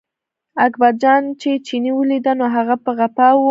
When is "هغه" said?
2.55-2.75